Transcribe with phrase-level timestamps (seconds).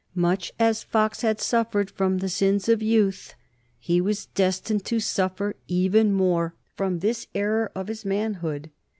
[0.15, 3.35] Much as Fox had suffered from the sins of youth,
[3.77, 8.71] he was destined to suffer even more from this error of his manhood.